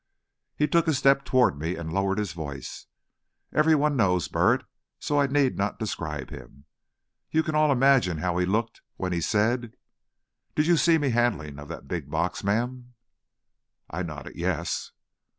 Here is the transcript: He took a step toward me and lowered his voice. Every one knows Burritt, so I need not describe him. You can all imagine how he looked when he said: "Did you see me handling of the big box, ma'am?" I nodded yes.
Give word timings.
He 0.55 0.67
took 0.67 0.87
a 0.87 0.95
step 0.95 1.25
toward 1.25 1.59
me 1.59 1.75
and 1.75 1.93
lowered 1.93 2.17
his 2.17 2.33
voice. 2.33 2.87
Every 3.53 3.75
one 3.75 3.95
knows 3.95 4.27
Burritt, 4.27 4.65
so 4.97 5.19
I 5.19 5.27
need 5.27 5.59
not 5.59 5.77
describe 5.77 6.31
him. 6.31 6.65
You 7.29 7.43
can 7.43 7.53
all 7.53 7.71
imagine 7.71 8.17
how 8.17 8.39
he 8.39 8.45
looked 8.47 8.81
when 8.97 9.13
he 9.13 9.21
said: 9.21 9.77
"Did 10.55 10.65
you 10.65 10.75
see 10.75 10.97
me 10.97 11.11
handling 11.11 11.59
of 11.59 11.67
the 11.67 11.83
big 11.83 12.09
box, 12.09 12.43
ma'am?" 12.43 12.93
I 13.91 14.01
nodded 14.01 14.35
yes. 14.37 14.89